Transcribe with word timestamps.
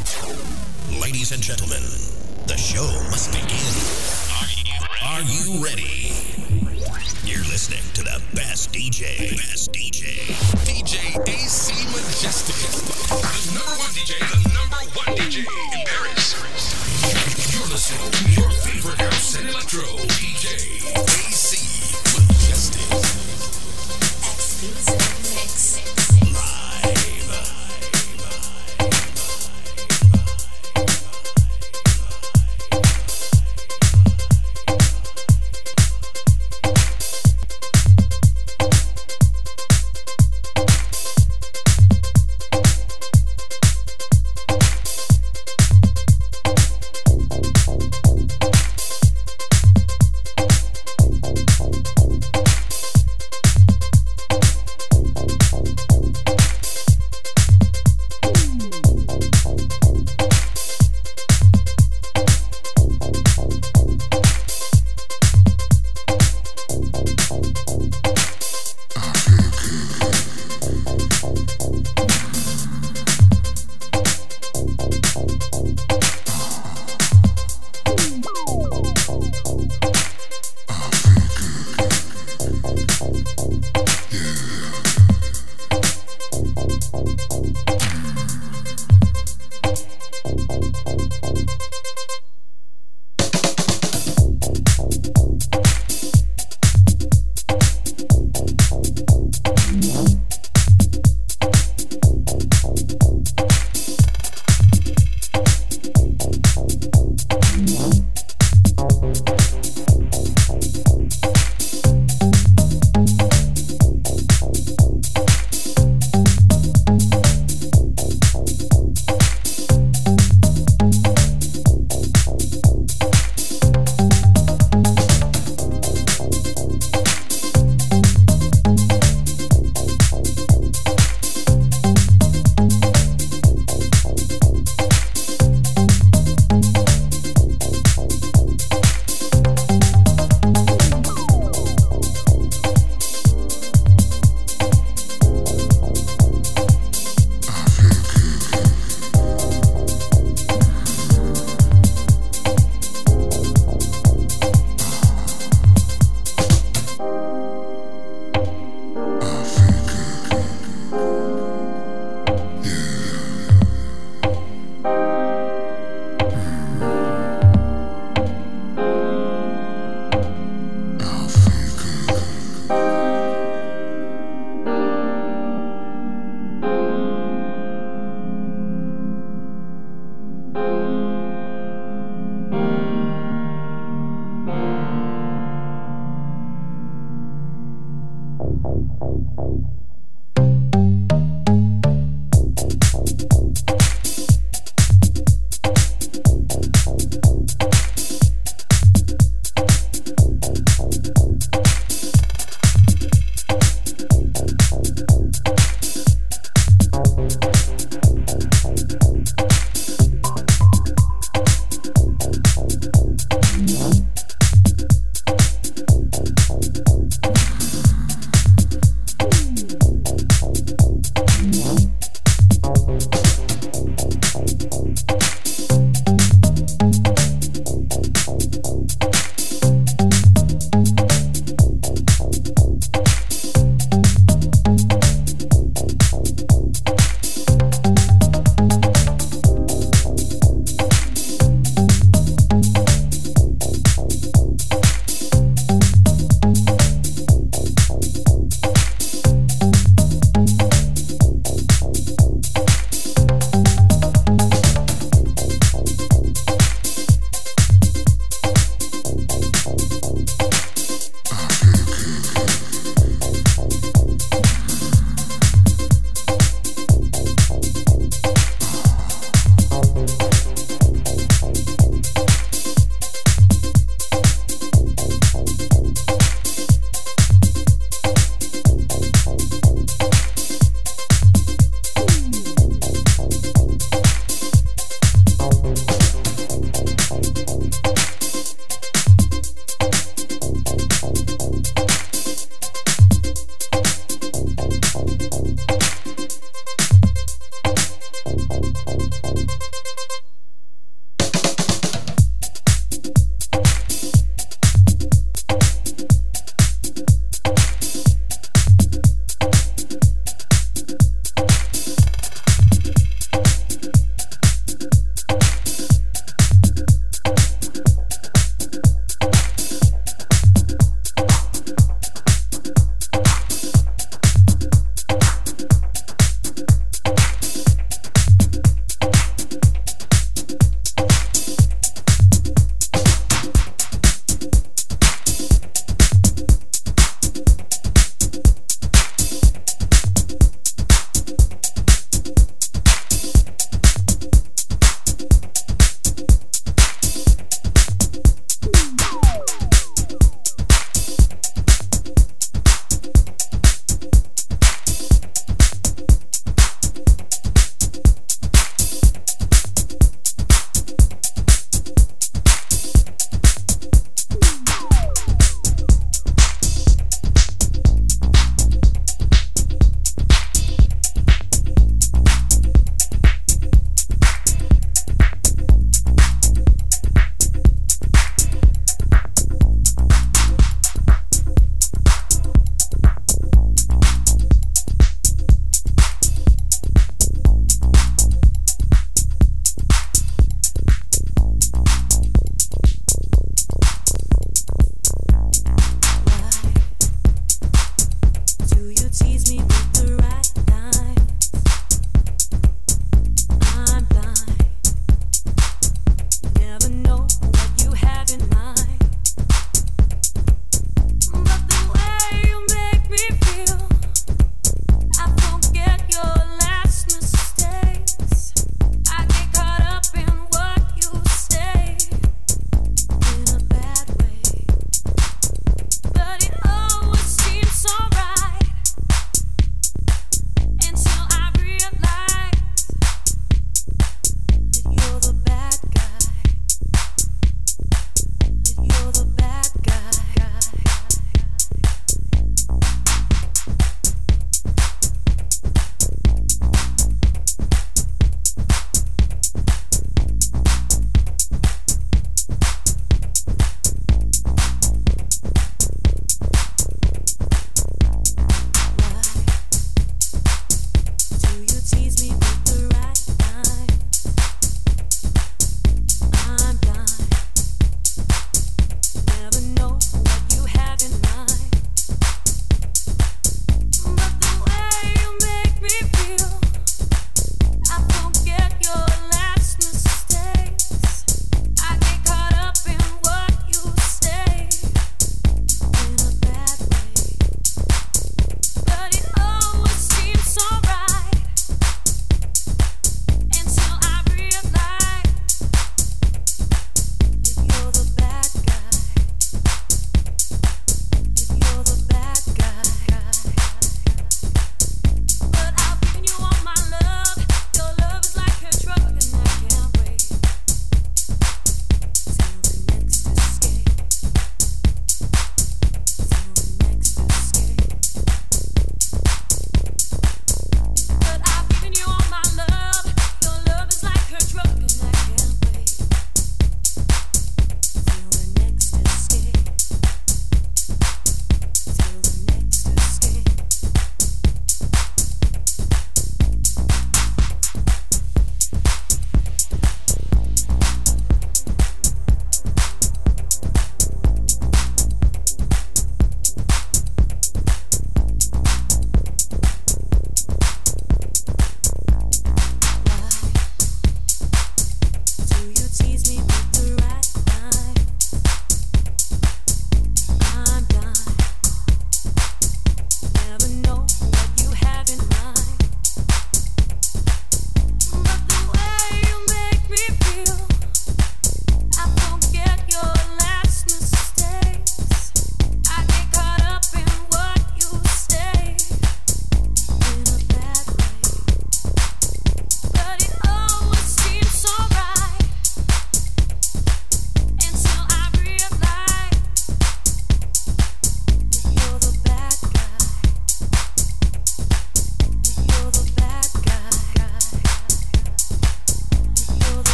Ladies 0.00 1.30
and 1.30 1.42
gentlemen, 1.42 1.82
the 2.46 2.56
show 2.56 2.88
must 3.10 3.30
begin. 3.32 3.60
Are 5.04 5.20
you 5.20 5.62
ready? 5.62 6.16
You're 7.28 7.44
listening 7.52 7.84
to 7.92 8.02
the 8.02 8.22
best 8.34 8.72
DJ. 8.72 9.36
Best 9.36 9.74
DJ. 9.74 10.24
DJ 10.64 11.28
AC 11.28 11.74
Majestic. 11.92 12.56
The 13.10 13.52
number 13.52 13.76
one 13.76 13.92
DJ, 13.92 14.16
the 14.24 14.40
number 14.56 14.80
one 14.96 15.18
DJ 15.18 15.44
in 15.44 15.86
Paris. 15.86 16.32
You're 17.52 17.68
listening 17.68 18.10
to 18.10 18.40
your 18.40 18.50
favorite 18.50 18.98
house 19.02 19.36
and 19.38 19.50
electro. 19.50 19.99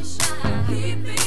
shine. 0.00 1.21